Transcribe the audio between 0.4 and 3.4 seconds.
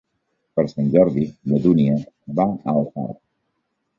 Per Sant Jordi na Dúnia va a Alfarb.